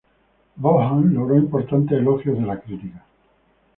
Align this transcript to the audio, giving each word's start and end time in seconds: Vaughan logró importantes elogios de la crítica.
Vaughan 0.57 1.13
logró 1.13 1.37
importantes 1.37 1.95
elogios 1.99 2.35
de 2.39 2.45
la 2.47 2.59
crítica. 2.59 3.05